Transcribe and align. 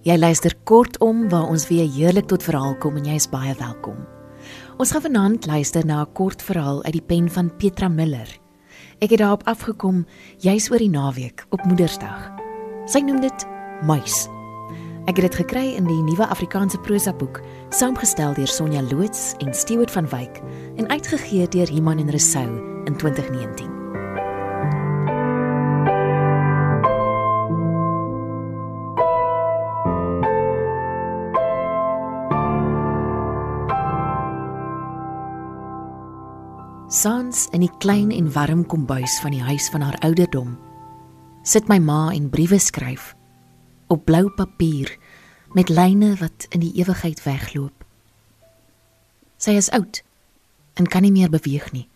Jy 0.00 0.14
luister 0.16 0.54
kortom 0.64 1.26
waar 1.28 1.50
ons 1.52 1.66
weer 1.68 1.84
heerlik 1.84 2.30
tot 2.30 2.40
verhaal 2.40 2.72
kom 2.80 2.96
en 2.96 3.04
jy 3.04 3.18
is 3.20 3.26
baie 3.28 3.52
welkom. 3.58 3.98
Ons 4.80 4.94
gaan 4.94 5.04
vanaand 5.04 5.44
luister 5.44 5.84
na 5.84 6.00
'n 6.00 6.12
kort 6.16 6.40
verhaal 6.42 6.82
uit 6.84 6.92
die 6.92 7.04
pen 7.04 7.28
van 7.28 7.52
Petra 7.56 7.88
Miller. 7.88 8.28
Ek 9.00 9.10
het 9.10 9.18
daarop 9.18 9.44
afgekom 9.44 10.06
juis 10.38 10.70
oor 10.70 10.78
die 10.78 10.88
naweek 10.88 11.44
op 11.50 11.64
Moedersdag. 11.64 12.32
Sy 12.86 13.00
noem 13.00 13.20
dit 13.20 13.46
Muis. 13.82 14.28
Ek 15.06 15.16
het 15.16 15.30
dit 15.30 15.34
gekry 15.34 15.76
in 15.76 15.84
die 15.84 16.02
nuwe 16.02 16.26
Afrikaanse 16.26 16.78
prosa 16.78 17.12
boek, 17.12 17.42
saamgestel 17.68 18.34
deur 18.34 18.48
Sonja 18.48 18.82
Loots 18.82 19.34
en 19.38 19.54
Stewart 19.54 19.90
van 19.90 20.08
Wyk 20.08 20.40
en 20.76 20.88
uitgegee 20.88 21.48
deur 21.48 21.70
Iman 21.70 21.98
en 21.98 22.10
Resou 22.10 22.48
in 22.86 22.96
2019. 22.96 23.79
Sans 36.90 37.46
in 37.54 37.62
die 37.62 37.70
klein 37.78 38.08
en 38.10 38.32
warm 38.34 38.64
kombuis 38.66 39.20
van 39.22 39.30
die 39.30 39.42
huis 39.46 39.68
van 39.70 39.84
haar 39.86 39.98
ouderdom 40.02 40.56
sit 41.46 41.68
my 41.70 41.76
ma 41.78 42.08
en 42.10 42.26
briewe 42.32 42.58
skryf 42.58 43.12
op 43.86 44.02
blou 44.08 44.24
papier 44.34 44.90
met 45.54 45.70
lyne 45.70 46.16
wat 46.18 46.48
in 46.50 46.64
die 46.64 46.72
ewigheid 46.82 47.22
wegloop. 47.22 47.84
Sy 49.38 49.54
is 49.54 49.70
oud 49.70 50.02
en 50.74 50.90
kan 50.90 51.06
nie 51.06 51.14
meer 51.14 51.30
beweeg 51.30 51.70
nie. 51.70 51.86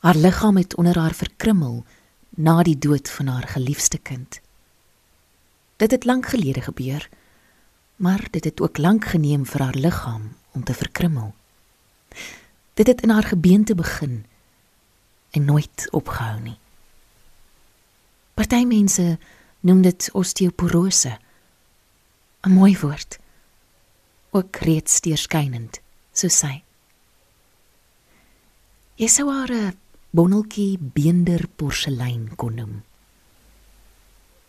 Haar 0.00 0.16
liggaam 0.16 0.56
het 0.56 0.76
onder 0.80 0.96
haar 0.96 1.12
verkrummel 1.12 1.82
na 2.40 2.62
die 2.64 2.78
dood 2.78 3.10
van 3.12 3.28
haar 3.34 3.48
geliefde 3.52 3.98
kind. 4.00 4.40
Dit 5.76 5.90
het 5.90 6.08
lank 6.08 6.32
gelede 6.32 6.64
gebeur, 6.64 7.04
maar 7.96 8.24
dit 8.30 8.44
het 8.48 8.64
ook 8.64 8.80
lank 8.80 9.12
geneem 9.12 9.44
vir 9.44 9.60
haar 9.60 9.76
liggaam 9.76 10.32
om 10.56 10.64
te 10.64 10.74
verkrummel. 10.74 11.34
Dit 12.74 12.86
het 12.86 13.02
in 13.02 13.10
haar 13.10 13.22
gebeente 13.22 13.74
begin 13.74 14.24
en 15.30 15.44
nooit 15.44 15.88
opgehou 15.90 16.40
nie. 16.40 16.58
Party 18.34 18.64
mense 18.64 19.18
noem 19.60 19.82
dit 19.82 20.08
osteoporose. 20.12 21.18
'n 22.40 22.50
Mooi 22.50 22.78
woord. 22.78 23.18
Ook 24.30 24.56
reeds 24.56 25.00
deurskynend, 25.00 25.80
so 26.12 26.28
sê. 26.28 26.62
Jy 28.94 29.08
sou 29.08 29.30
haar 29.30 29.50
'n 29.52 29.78
bonneltjie 30.10 30.78
beender 30.78 31.48
porselein 31.56 32.36
kon 32.36 32.54
noem. 32.54 32.82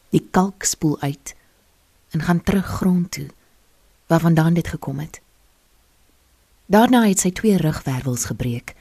Die 0.09 0.27
kalk 0.31 0.63
spoel 0.63 0.99
uit 1.01 1.35
en 2.11 2.21
gaan 2.21 2.43
terug 2.43 2.65
grond 2.65 3.11
toe 3.11 3.29
waarvandaan 4.07 4.53
dit 4.53 4.67
gekom 4.67 4.99
het. 4.99 5.22
Daarna 6.65 7.03
het 7.07 7.19
sy 7.19 7.31
twee 7.35 7.57
rugwervels 7.57 8.25
gebreek 8.31 8.75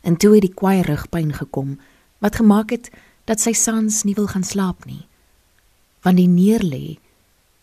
en 0.00 0.16
toe 0.16 0.34
het 0.34 0.46
die 0.46 0.54
kwaai 0.54 0.82
rugpyn 0.82 1.34
gekom 1.36 1.76
wat 2.24 2.40
gemaak 2.40 2.72
het 2.72 2.90
dat 3.28 3.40
sy 3.40 3.52
sans 3.52 4.04
nie 4.08 4.16
wil 4.16 4.30
gaan 4.30 4.44
slaap 4.44 4.86
nie. 4.88 5.04
Want 6.02 6.16
die 6.16 6.30
neerlê 6.30 6.96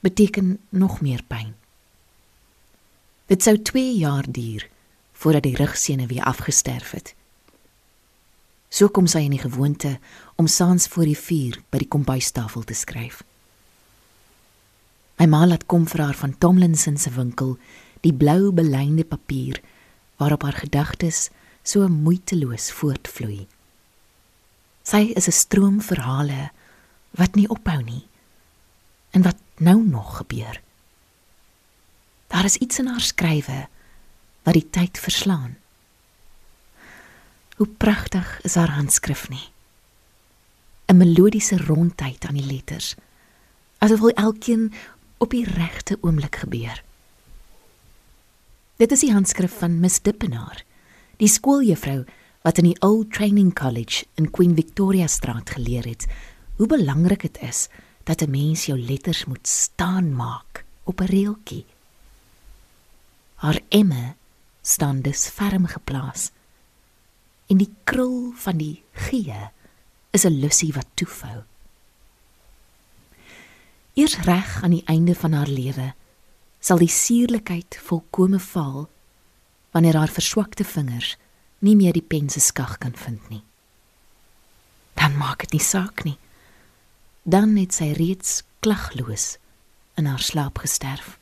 beteken 0.06 0.60
nog 0.70 1.02
meer 1.02 1.24
pyn. 1.28 1.56
Dit 3.26 3.42
sou 3.44 3.58
2 3.58 3.96
jaar 3.98 4.26
duur 4.30 4.68
voordat 5.14 5.44
die 5.44 5.56
rugsene 5.56 6.06
weer 6.08 6.24
afgesterf 6.24 6.92
het. 6.92 7.16
So 8.70 8.90
kom 8.90 9.08
sy 9.08 9.24
in 9.26 9.34
die 9.34 9.42
gewoonte 9.42 9.98
om 10.36 10.48
saans 10.48 10.88
voor 10.92 11.10
die 11.10 11.18
vuur 11.18 11.62
by 11.72 11.82
die 11.82 11.90
kombuistafel 11.90 12.66
te 12.68 12.76
skryf. 12.78 13.24
My 15.18 15.26
ma 15.32 15.46
laat 15.48 15.66
kom 15.66 15.88
vir 15.88 16.04
haar 16.04 16.18
van 16.20 16.38
Tomlinson 16.38 16.98
se 17.00 17.10
winkel 17.16 17.56
die 18.06 18.14
blou 18.14 18.52
belynde 18.54 19.06
papier 19.08 19.62
waarop 20.22 20.46
haar 20.46 20.60
gedagtes 20.62 21.30
so 21.66 21.88
moeiteloos 21.90 22.70
voortvloei. 22.78 23.48
Sy 24.86 25.12
is 25.18 25.28
'n 25.28 25.40
stroom 25.44 25.82
verhale 25.82 26.52
wat 27.18 27.36
nie 27.36 27.50
ophou 27.50 27.82
nie 27.82 28.06
en 29.12 29.22
wat 29.22 29.38
nou 29.58 29.82
nog 29.82 30.18
gebeur. 30.18 30.62
Daar 32.28 32.46
is 32.46 32.58
iets 32.58 32.80
in 32.80 32.88
haar 32.88 33.02
skrywe 33.02 33.68
wat 34.44 34.54
die 34.54 34.70
tyd 34.70 35.00
verslaan. 35.00 35.58
Hoe 37.58 37.68
pragtig 37.68 38.40
is 38.44 38.56
haar 38.56 38.72
handskrif 38.72 39.30
nie. 39.30 39.50
'n 40.88 40.98
Melodiese 40.98 41.58
rondheid 41.58 42.26
aan 42.26 42.38
die 42.38 42.46
letters. 42.46 42.96
Asof 43.78 44.00
elkeen 44.14 44.74
op 45.18 45.30
die 45.30 45.46
regte 45.46 45.98
oomblik 46.02 46.36
gebeur. 46.36 46.84
Dit 48.76 48.92
is 48.92 49.06
die 49.06 49.14
handskrif 49.16 49.54
van 49.62 49.78
Miss 49.80 50.02
Dippenaar, 50.04 50.60
die 51.16 51.30
skooljuffrou 51.32 52.02
wat 52.44 52.58
in 52.60 52.66
die 52.68 52.80
Old 52.84 53.14
Training 53.16 53.54
College 53.56 54.04
in 54.20 54.28
Queen 54.36 54.52
Victoria 54.58 55.08
Straat 55.08 55.54
geleer 55.56 55.88
het 55.88 56.04
hoe 56.60 56.68
belangrik 56.68 57.24
dit 57.24 57.40
is 57.40 57.70
dat 58.04 58.22
'n 58.22 58.32
mens 58.32 58.66
jou 58.66 58.76
letters 58.80 59.26
moet 59.26 59.48
staan 59.48 60.12
maak 60.16 60.66
op 60.84 61.00
'n 61.00 61.08
reeltjie. 61.08 61.66
Haar 63.36 63.60
emme 63.70 64.16
staan 64.62 65.02
dus 65.02 65.28
ferm 65.28 65.66
geplaas. 65.66 66.32
In 67.48 67.58
die 67.58 67.72
krul 67.84 68.34
van 68.36 68.58
die 68.58 68.84
G 68.92 69.12
is 70.12 70.26
'n 70.26 70.40
lussie 70.40 70.74
wat 70.74 70.88
toefou. 70.94 71.44
Eers 73.94 74.18
reg 74.18 74.64
aan 74.64 74.72
die 74.72 74.86
einde 74.86 75.16
van 75.16 75.32
haar 75.32 75.48
lewe 75.48 75.94
sal 76.66 76.82
die 76.82 76.90
suurlikheid 76.90 77.78
volkome 77.86 78.40
val 78.42 78.88
wanneer 79.76 80.00
haar 80.00 80.10
verswakte 80.10 80.66
vingers 80.66 81.14
nie 81.62 81.76
meer 81.78 81.94
die 81.94 82.06
pen 82.06 82.30
se 82.30 82.42
skag 82.42 82.80
kan 82.82 82.96
vind 82.98 83.22
nie. 83.30 83.44
Dan 84.98 85.18
maak 85.20 85.46
dit 85.46 85.58
nie 85.58 85.66
saak 85.66 86.06
nie. 86.08 86.18
Dan 87.24 87.54
het 87.60 87.76
sy 87.78 87.92
reeds 87.98 88.42
klagloos 88.66 89.36
in 90.00 90.10
haar 90.10 90.24
slaap 90.24 90.58
gesterf. 90.64 91.20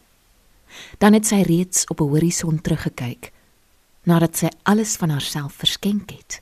Dan 1.03 1.17
het 1.17 1.27
sy 1.27 1.43
reeds 1.43 1.87
op 1.91 1.99
'n 1.99 2.11
horison 2.13 2.61
teruggekyk 2.61 3.31
nadat 4.03 4.37
sy 4.37 4.49
alles 4.63 4.95
van 4.95 5.09
haarself 5.09 5.53
verskenk 5.53 6.09
het 6.11 6.41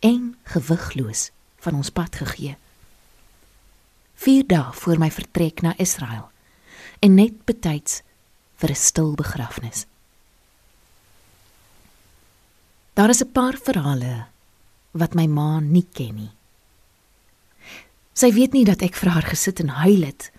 en 0.00 0.36
gewigloos 0.44 1.30
van 1.58 1.74
ons 1.74 1.90
pad 1.90 2.16
gegee. 2.16 2.56
4 4.14 4.46
dae 4.46 4.72
voor 4.72 4.98
my 4.98 5.10
vertrek 5.10 5.62
na 5.62 5.74
Israel 5.78 6.30
en 7.00 7.14
net 7.14 7.44
betyds 7.44 8.02
vir 8.56 8.70
'n 8.70 8.74
stil 8.74 9.14
begrafnis. 9.14 9.86
Daar 12.94 13.10
is 13.10 13.22
'n 13.22 13.32
paar 13.32 13.56
verhale 13.56 14.26
wat 14.92 15.14
my 15.14 15.26
ma 15.26 15.60
nie 15.60 15.86
ken 15.92 16.14
nie. 16.14 16.32
Sy 18.14 18.32
weet 18.32 18.52
nie 18.52 18.64
dat 18.64 18.82
ek 18.82 18.94
vir 18.94 19.10
haar 19.10 19.26
gesit 19.28 19.60
en 19.60 19.68
huil 19.68 20.02
het 20.02 20.32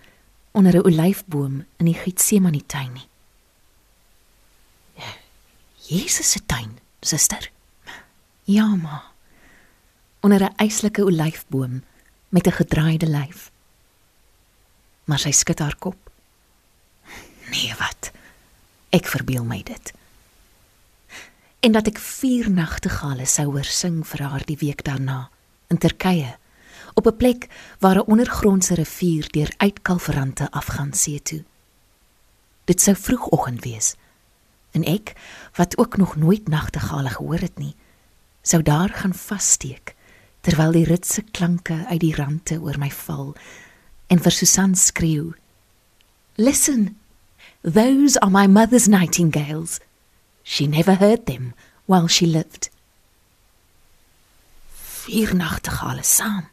onder 0.52 0.74
'n 0.74 0.86
olyfboom 0.86 1.64
in 1.78 1.86
die 1.86 1.94
Getsemane 1.94 2.66
tuin 2.66 2.92
nie. 2.92 3.08
Jesus 5.88 6.30
se 6.30 6.40
tuin, 6.46 6.78
suster. 7.00 7.50
Ja, 8.44 8.74
ma. 8.74 9.02
Onder 10.20 10.42
'n 10.42 10.54
eislike 10.56 11.04
olyfboom 11.04 11.82
met 12.28 12.46
'n 12.46 12.52
gedraaide 12.52 13.06
lyf. 13.06 13.50
Maar 15.04 15.18
sy 15.18 15.30
skud 15.30 15.58
haar 15.58 15.76
kop. 15.76 16.10
Nee, 17.50 17.74
wat? 17.78 18.10
Ek 18.90 19.06
verbeel 19.06 19.44
my 19.44 19.62
dit. 19.62 19.92
En 21.60 21.72
dat 21.72 21.86
ek 21.90 21.98
vier 21.98 22.50
nagtegale 22.50 23.26
sou 23.26 23.50
hoor 23.50 23.66
sing 23.66 24.00
vir 24.06 24.22
haar 24.24 24.44
die 24.46 24.56
week 24.60 24.84
daarna 24.86 25.28
in 25.68 25.78
Turkye 25.78 26.36
op 26.94 27.06
'n 27.06 27.16
plek 27.16 27.48
waar 27.78 27.96
'n 27.96 28.10
ondergrondse 28.12 28.74
rivier 28.74 29.28
deur 29.30 29.52
uitkalverante 29.56 30.50
afgaan 30.50 30.92
see 30.92 31.22
toe. 31.22 31.44
Dit 32.64 32.80
sou 32.80 32.96
vroegoggend 32.96 33.64
wees. 33.64 33.94
En 34.70 34.84
ek, 34.84 35.12
wat 35.54 35.78
ook 35.78 35.96
nog 35.96 36.16
nooit 36.16 36.48
nagtegale 36.48 37.08
gehoor 37.08 37.38
het 37.38 37.58
nie, 37.58 37.76
sou 38.42 38.62
daar 38.62 38.88
gaan 38.88 39.14
vassteek 39.14 39.94
terwyl 40.40 40.72
die 40.72 40.84
ritse 40.84 41.22
klanke 41.22 41.84
uit 41.88 42.00
die 42.00 42.14
rande 42.14 42.60
oor 42.60 42.78
my 42.78 42.90
val 42.90 43.34
en 44.06 44.20
vir 44.20 44.32
Susan 44.32 44.74
skreeu: 44.74 45.34
"Listen!" 46.34 46.96
Those 47.62 48.16
are 48.18 48.30
my 48.30 48.46
mother's 48.46 48.88
nightingales. 48.88 49.80
She 50.42 50.66
never 50.66 50.94
heard 50.94 51.26
them 51.26 51.54
while 51.86 52.06
she 52.06 52.26
lived. 52.26 52.70
Vier 54.70 55.34
nachtegale 55.34 56.04
saam. 56.04 56.48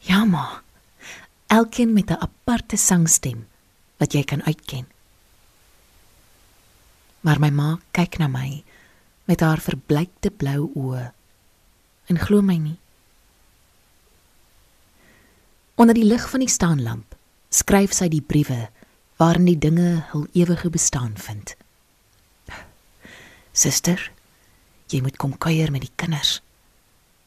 Ja 0.00 0.24
ma. 0.24 0.62
Elkeen 1.46 1.92
met 1.92 2.10
'n 2.10 2.20
aparte 2.20 2.76
sangstem 2.76 3.46
wat 3.96 4.12
jy 4.12 4.24
kan 4.24 4.42
uitken. 4.42 4.86
Maar 7.20 7.40
my 7.40 7.50
ma 7.50 7.78
kyk 7.90 8.18
na 8.18 8.28
my 8.28 8.64
met 9.24 9.40
haar 9.40 9.60
verblykte 9.60 10.30
blou 10.30 10.70
oë 10.74 11.12
en 12.06 12.18
glo 12.18 12.42
my 12.42 12.56
nie. 12.56 12.78
Onder 15.74 15.94
die 15.94 16.04
lig 16.04 16.30
van 16.30 16.40
die 16.40 16.48
staanlamp 16.48 17.16
skryf 17.48 17.92
sy 17.92 18.08
die 18.08 18.22
briewe 18.22 18.70
waarin 19.16 19.48
die 19.48 19.58
dinge 19.58 20.04
hul 20.12 20.26
ewige 20.32 20.70
bestaan 20.70 21.14
vind. 21.16 21.54
Suster, 23.52 24.10
jy 24.92 25.00
moet 25.00 25.16
kom 25.16 25.38
kuier 25.38 25.72
met 25.72 25.86
die 25.86 25.94
kinders. 25.96 26.40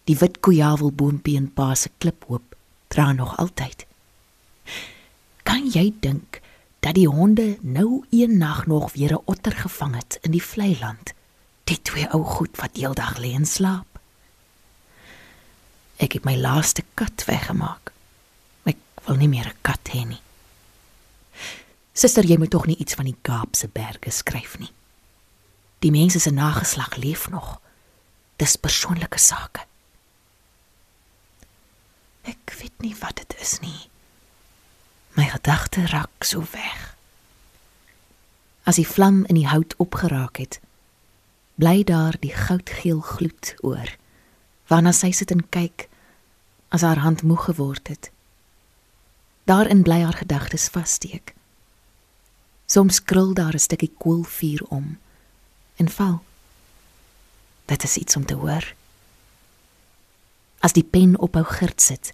Die 0.05 0.17
wit 0.17 0.39
koeiawelboompie 0.45 1.37
in 1.37 1.49
pa 1.53 1.73
se 1.75 1.89
kliphoop 1.97 2.55
dra 2.93 3.11
nog 3.13 3.35
altyd. 3.41 3.85
Kan 5.43 5.65
jy 5.73 5.89
dink 6.01 6.41
dat 6.85 6.95
die 6.95 7.09
honde 7.09 7.57
nou 7.61 8.05
een 8.13 8.37
nag 8.37 8.65
nog 8.67 8.93
weer 8.93 9.13
'n 9.13 9.25
otter 9.25 9.51
gevang 9.51 9.95
het 9.95 10.17
in 10.21 10.31
die 10.31 10.43
vlei 10.43 10.77
land? 10.79 11.13
Die 11.63 11.81
twee 11.81 12.09
ou 12.13 12.23
goed 12.23 12.57
wat 12.57 12.77
heeldag 12.77 13.17
lê 13.17 13.33
en 13.33 13.45
slaap. 13.45 13.99
Ek 15.97 16.13
het 16.13 16.23
my 16.23 16.35
laaste 16.35 16.83
kat 16.93 17.25
weggemaak. 17.25 17.91
Ek 18.63 18.77
wil 19.05 19.15
nie 19.15 19.27
meer 19.27 19.47
'n 19.47 19.57
kat 19.61 19.89
hê 19.91 20.05
nie. 20.07 20.21
Suster, 21.99 22.23
jy 22.23 22.37
moet 22.39 22.53
tog 22.53 22.63
nie 22.69 22.77
iets 22.79 22.95
van 22.95 23.09
die 23.09 23.17
Kaapse 23.27 23.67
berge 23.67 24.11
skryf 24.15 24.53
nie. 24.61 24.71
Die 25.83 25.91
mense 25.91 26.19
se 26.23 26.31
nageslag 26.31 26.95
leef 26.95 27.25
nog. 27.29 27.57
Dis 28.39 28.55
persoonlike 28.55 29.19
sake. 29.19 29.65
Ek 32.23 32.53
weet 32.59 32.85
nie 32.85 32.93
wat 33.01 33.19
dit 33.19 33.35
is 33.43 33.57
nie. 33.59 33.89
My 35.17 35.25
gedagte 35.27 35.83
raak 35.91 36.23
so 36.23 36.45
weg. 36.53 36.85
As 38.63 38.79
die 38.79 38.87
vlam 38.87 39.25
in 39.25 39.35
die 39.35 39.49
hout 39.51 39.75
opgeraak 39.83 40.39
het, 40.39 40.59
bly 41.59 41.83
daar 41.83 42.15
die 42.23 42.31
goudgeel 42.31 43.01
gloed 43.03 43.57
oor. 43.59 43.91
Waarna 44.71 44.93
sy 44.95 45.11
sit 45.11 45.35
en 45.35 45.43
kyk 45.51 45.89
as 46.71 46.85
haar 46.87 47.03
hand 47.03 47.25
moeg 47.27 47.49
geword 47.49 47.91
het. 47.91 48.07
Daarin 49.51 49.83
bly 49.83 49.99
haar 50.05 50.21
gedagtes 50.21 50.69
vassteek. 50.71 51.35
Soms 52.69 53.03
krul 53.03 53.33
daar 53.33 53.53
'n 53.53 53.59
stukkie 53.59 53.93
koolvuur 53.97 54.61
om 54.69 54.99
en 55.75 55.89
val. 55.89 56.23
Dit 57.65 57.83
is 57.83 57.97
iets 57.97 58.15
om 58.15 58.25
te 58.25 58.33
hoor. 58.33 58.73
As 60.59 60.73
die 60.73 60.83
pen 60.83 61.19
ophou 61.19 61.43
girt 61.43 61.81
sit, 61.81 62.13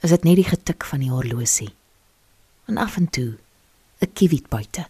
is 0.00 0.10
dit 0.10 0.24
net 0.24 0.36
die 0.36 0.44
getik 0.44 0.84
van 0.84 1.00
die 1.00 1.10
horlosie. 1.10 1.74
En 2.64 2.76
af 2.76 2.96
en 2.96 3.10
toe 3.10 3.38
'n 4.00 4.12
kiewit 4.12 4.48
buite. 4.48 4.86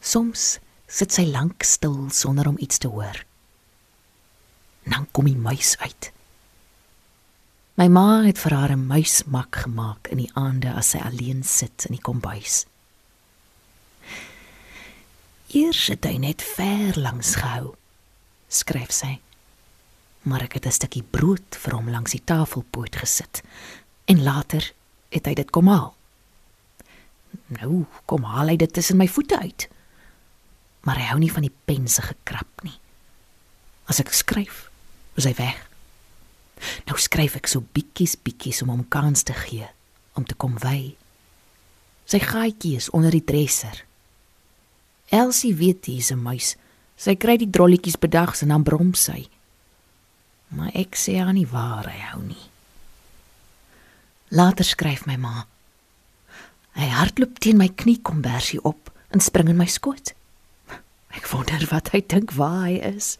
Soms 0.00 0.58
sit 0.86 1.12
sy 1.12 1.24
lank 1.24 1.62
stil 1.62 2.10
sonder 2.10 2.48
om 2.48 2.58
iets 2.58 2.78
te 2.78 2.88
hoor. 2.88 3.24
Dan 4.82 5.06
kom 5.10 5.24
die 5.24 5.36
muis 5.36 5.76
uit. 5.78 6.12
My 7.80 7.88
ma 7.88 8.20
het 8.20 8.36
vir 8.38 8.52
haar 8.52 8.72
'n 8.76 8.86
muismak 8.86 9.56
gemaak 9.64 10.08
in 10.12 10.18
die 10.18 10.30
aande 10.34 10.72
as 10.72 10.90
sy 10.90 10.98
alleen 10.98 11.42
sit 11.42 11.84
in 11.88 11.96
die 11.96 12.02
kombuis. 12.02 12.66
Eers 15.48 15.86
het 15.86 16.04
hy 16.04 16.18
net 16.18 16.42
ver 16.42 17.00
langs 17.00 17.34
gehou, 17.34 17.74
skryf 18.48 18.92
sy. 18.92 19.20
Maar 20.22 20.42
ek 20.42 20.52
het 20.52 20.66
'n 20.66 20.70
stukkie 20.70 21.02
brood 21.02 21.56
vir 21.56 21.74
hom 21.74 21.88
langs 21.88 22.10
die 22.10 22.24
tafelpoot 22.24 22.96
gesit 22.96 23.42
en 24.04 24.22
later 24.22 24.72
het 25.08 25.26
hy 25.26 25.34
dit 25.34 25.50
kom 25.50 25.68
haal. 25.68 25.94
Nou, 27.46 27.86
kom 28.04 28.24
haal 28.24 28.48
hy 28.48 28.56
dit 28.56 28.72
tussen 28.72 28.96
my 28.96 29.08
voete 29.08 29.38
uit. 29.38 29.68
Maar 30.80 30.96
hy 30.96 31.06
hou 31.06 31.18
nie 31.18 31.32
van 31.32 31.42
die 31.42 31.56
pense 31.64 32.02
gekrap 32.02 32.62
nie. 32.62 32.78
As 33.84 34.00
ek 34.00 34.12
skryf, 34.12 34.70
is 35.14 35.24
hy 35.24 35.34
weg. 35.34 35.71
Nou 36.88 36.98
skryf 36.98 37.36
ek 37.40 37.48
so 37.50 37.64
bietjies 37.74 38.16
bietjies 38.16 38.62
om 38.64 38.72
hom 38.74 38.84
kans 38.88 39.24
te 39.26 39.34
gee 39.36 39.68
om 40.18 40.26
te 40.28 40.36
kom 40.36 40.58
wy. 40.60 40.94
Sy 42.04 42.20
gaatjie 42.20 42.76
is 42.76 42.90
onder 42.92 43.14
die 43.14 43.24
dresser. 43.24 43.84
Elsie 45.08 45.54
weet 45.56 45.86
hy's 45.86 46.12
'n 46.12 46.20
muis. 46.20 46.56
Sy 46.96 47.16
kry 47.16 47.36
die 47.36 47.50
drolletjies 47.50 47.98
bedags 47.98 48.42
en 48.42 48.48
dan 48.48 48.62
brom 48.62 48.94
sy. 48.94 49.28
Maar 50.48 50.70
ek 50.74 50.96
sê 50.96 51.18
haar 51.18 51.32
nie 51.32 51.46
waar 51.46 51.88
hy 51.88 51.98
hou 52.12 52.22
nie. 52.22 52.50
Later 54.28 54.64
skryf 54.64 55.06
my 55.06 55.16
ma. 55.16 55.46
Hy 56.72 56.88
hardloop 56.88 57.38
teen 57.38 57.56
my 57.56 57.68
knie 57.68 58.00
kom 58.02 58.20
bersie 58.20 58.60
op 58.64 58.92
en 59.10 59.20
spring 59.20 59.48
in 59.48 59.56
my 59.56 59.66
skoot. 59.66 60.14
Ek 61.12 61.26
wonder 61.28 61.66
wat 61.70 61.88
hy 61.92 62.00
dink 62.00 62.32
waar 62.32 62.66
hy 62.68 62.80
is 62.96 63.18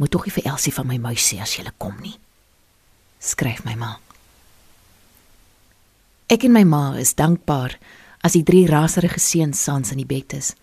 moet 0.00 0.10
tog 0.10 0.24
nie 0.24 0.32
vir 0.32 0.46
Elsie 0.48 0.72
van 0.72 0.88
my 0.88 0.96
muis 0.96 1.20
sê 1.28 1.42
as 1.44 1.52
jy 1.58 1.66
kom 1.76 1.98
nie. 2.00 2.16
Skryf 3.20 3.66
my 3.66 3.76
ma. 3.76 3.98
Ek 6.32 6.46
en 6.48 6.54
my 6.56 6.64
ma 6.64 6.84
is 6.96 7.12
dankbaar 7.18 7.76
as 8.24 8.32
die 8.32 8.44
drie 8.46 8.64
raserige 8.70 9.20
seuns 9.20 9.60
saans 9.60 9.92
in 9.92 10.00
die 10.00 10.08
bed 10.08 10.32
is. 10.38 10.54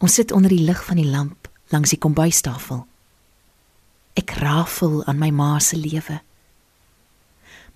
Ons 0.00 0.16
sit 0.16 0.32
onder 0.32 0.48
die 0.48 0.64
lig 0.64 0.80
van 0.88 0.96
die 0.96 1.08
lamp 1.08 1.50
langs 1.68 1.92
die 1.92 2.00
kombuistafel. 2.00 2.86
Ek 4.16 4.32
rafel 4.40 5.02
aan 5.04 5.20
my 5.20 5.28
ma 5.28 5.58
se 5.60 5.76
lewe. 5.76 6.20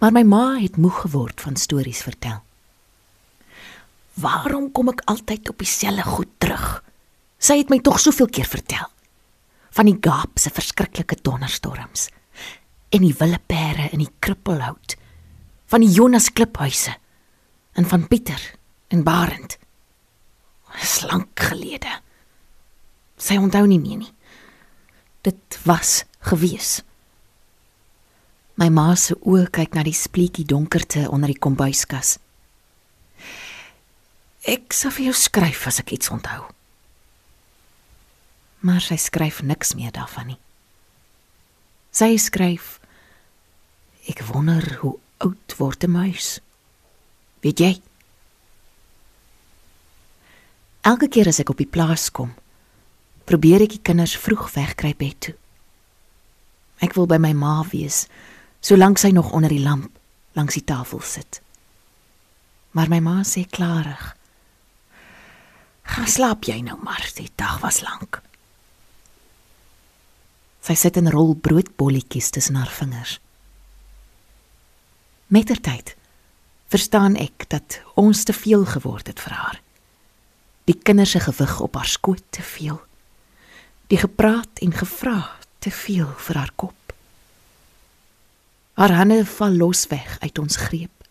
Maar 0.01 0.15
my 0.17 0.25
ma 0.25 0.45
het 0.57 0.81
moeg 0.81 1.03
geword 1.05 1.41
van 1.45 1.61
stories 1.61 2.01
vertel. 2.07 2.41
Waarom 4.17 4.73
kom 4.73 4.95
ek 4.95 5.05
altyd 5.11 5.51
op 5.53 5.61
dieselfde 5.61 6.09
goed 6.09 6.39
terug? 6.41 6.79
Sy 7.39 7.61
het 7.61 7.69
my 7.69 7.83
tog 7.85 8.01
soveel 8.01 8.31
keer 8.33 8.49
vertel 8.49 8.89
van 9.79 9.87
die 9.87 9.99
Gaap 10.03 10.41
se 10.43 10.51
verskriklike 10.51 11.21
donderstorms 11.23 12.09
en 12.91 13.05
die 13.05 13.15
wille 13.15 13.39
pere 13.47 13.87
in 13.93 14.03
die 14.03 14.11
krippelhout 14.25 14.97
van 15.71 15.85
die 15.85 15.93
Jonas 15.93 16.33
kliphuise 16.35 16.97
en 17.79 17.87
van 17.87 18.09
Pieter 18.11 18.41
en 18.91 19.05
Barend. 19.07 19.59
Slank 20.83 21.39
gelede. 21.51 21.93
Sy 23.21 23.39
onthou 23.39 23.67
nie 23.69 23.79
meer 23.79 24.03
nie. 24.03 24.11
Dit 25.23 25.61
was 25.69 26.03
gewees. 26.27 26.81
My 28.59 28.71
ma 28.75 28.91
se 28.99 29.15
oë 29.21 29.47
kyk 29.55 29.79
na 29.79 29.87
die 29.87 29.95
spleetjie 29.95 30.49
donkerte 30.49 31.07
onder 31.13 31.31
die 31.31 31.39
kombuiskas. 31.39 32.17
Ek 34.49 34.73
sal 34.75 34.97
vir 34.97 35.13
jou 35.13 35.19
skryf 35.29 35.69
as 35.71 35.85
ek 35.85 35.95
iets 35.95 36.11
onthou 36.11 36.49
maar 38.61 38.81
sy 38.81 38.97
skryf 38.97 39.43
niks 39.43 39.75
meer 39.75 39.93
daarvan 39.93 40.27
nie. 40.27 40.41
Sy 41.91 42.17
skryf 42.17 42.79
Ek 44.09 44.23
wonder 44.25 44.65
hoe 44.81 44.97
oud 45.21 45.55
word 45.59 45.85
'n 45.85 45.91
muis. 45.91 46.41
Weet 47.41 47.59
jy? 47.59 47.81
Elke 50.81 51.09
keer 51.09 51.29
as 51.29 51.41
ek 51.41 51.51
op 51.51 51.59
die 51.59 51.69
plaas 51.69 52.11
kom, 52.11 52.35
probeer 53.25 53.61
ek 53.63 53.77
die 53.77 53.85
kinders 53.85 54.17
vroeg 54.17 54.49
wegkry 54.55 54.95
bed 54.97 55.21
toe. 55.21 55.35
Ek 56.81 56.95
wil 56.95 57.07
by 57.07 57.19
my 57.19 57.33
ma 57.33 57.63
wees, 57.71 58.07
solank 58.61 58.99
sy 58.99 59.11
nog 59.11 59.33
onder 59.33 59.51
die 59.51 59.63
lamp 59.63 59.91
langs 60.33 60.55
die 60.55 60.65
tafel 60.65 61.01
sit. 61.01 61.43
Maar 62.73 62.89
my 62.89 63.01
ma 63.01 63.23
sê 63.23 63.45
klarig: 63.45 64.17
"Gaan 65.83 66.07
slaap 66.07 66.45
jy 66.45 66.61
nou 66.63 66.79
maar, 66.83 67.11
die 67.15 67.31
dag 67.37 67.61
was 67.61 67.81
lank." 67.81 68.28
Sy 70.69 70.75
sit 70.77 70.99
en 71.01 71.09
rol 71.09 71.33
broodbolletjies 71.33 72.29
tussen 72.37 72.59
haar 72.61 72.69
vingers. 72.69 73.15
Mettertyd 75.33 75.95
verstaan 76.69 77.15
ek 77.17 77.47
dat 77.49 77.79
ons 77.97 78.27
te 78.29 78.35
veel 78.37 78.67
geword 78.69 79.09
het 79.09 79.21
vir 79.25 79.33
haar. 79.33 79.61
Die 80.69 80.77
kinders 80.77 81.15
se 81.17 81.23
gewig 81.25 81.55
op 81.65 81.79
haar 81.81 81.89
skoot 81.89 82.25
te 82.37 82.45
veel. 82.45 82.77
Die 83.89 83.97
gepraat 83.97 84.61
en 84.61 84.75
gevra 84.77 85.17
te 85.65 85.73
veel 85.73 86.11
vir 86.27 86.37
haar 86.37 86.53
kop. 86.61 86.93
Haar 88.77 88.93
hande 88.93 89.23
val 89.25 89.57
los 89.57 89.87
weg 89.89 90.19
uit 90.21 90.39
ons 90.39 90.59
greep. 90.69 91.07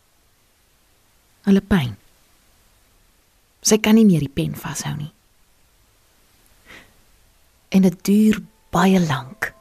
Hulle 1.49 1.65
pyn. 1.65 1.95
Sy 3.65 3.79
kan 3.81 3.97
nie 3.97 4.05
meer 4.05 4.21
die 4.21 4.29
pen 4.29 4.53
vashou 4.53 4.93
nie. 4.99 5.09
En 7.73 7.89
dit 7.89 7.97
duur 8.05 8.37
baie 8.71 8.99
lank 8.99 9.53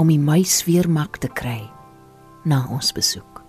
om 0.00 0.08
die 0.10 0.18
muis 0.18 0.64
weer 0.66 0.88
mak 0.90 1.20
te 1.22 1.28
kry 1.28 1.60
na 2.44 2.64
ons 2.72 2.92
besoek. 2.96 3.42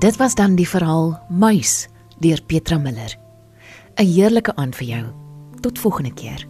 Dit 0.00 0.16
was 0.16 0.34
dan 0.34 0.54
die 0.56 0.68
verhaal 0.68 1.18
Muis 1.28 1.88
deur 2.24 2.40
Petra 2.46 2.78
Miller. 2.78 3.18
'n 3.98 4.06
Heerlike 4.06 4.54
aand 4.56 4.76
vir 4.76 4.86
jou. 4.86 5.04
Tot 5.60 5.78
volgende 5.78 6.14
keer. 6.14 6.46